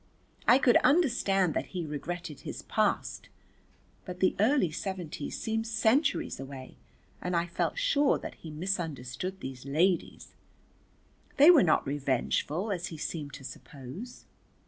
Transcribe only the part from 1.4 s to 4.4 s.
that he regretted his past, but the